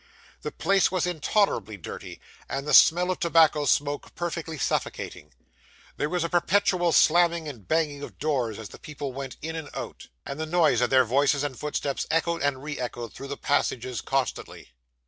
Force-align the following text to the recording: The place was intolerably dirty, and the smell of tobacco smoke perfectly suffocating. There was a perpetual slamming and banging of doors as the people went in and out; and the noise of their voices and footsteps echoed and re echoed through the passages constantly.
The 0.41 0.51
place 0.51 0.91
was 0.91 1.05
intolerably 1.05 1.77
dirty, 1.77 2.19
and 2.49 2.67
the 2.67 2.73
smell 2.73 3.11
of 3.11 3.19
tobacco 3.19 3.65
smoke 3.65 4.15
perfectly 4.15 4.57
suffocating. 4.57 5.31
There 5.97 6.09
was 6.09 6.23
a 6.23 6.27
perpetual 6.29 6.91
slamming 6.91 7.47
and 7.47 7.67
banging 7.67 8.01
of 8.01 8.17
doors 8.17 8.57
as 8.57 8.69
the 8.69 8.79
people 8.79 9.13
went 9.13 9.37
in 9.43 9.55
and 9.55 9.69
out; 9.75 10.07
and 10.25 10.39
the 10.39 10.47
noise 10.47 10.81
of 10.81 10.89
their 10.89 11.05
voices 11.05 11.43
and 11.43 11.55
footsteps 11.55 12.07
echoed 12.09 12.41
and 12.41 12.63
re 12.63 12.79
echoed 12.79 13.13
through 13.13 13.27
the 13.27 13.37
passages 13.37 14.01
constantly. 14.01 14.71